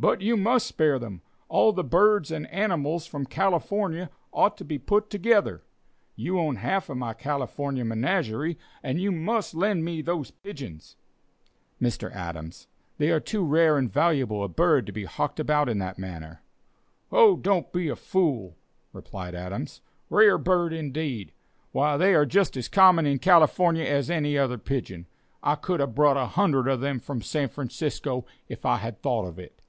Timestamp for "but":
0.00-0.20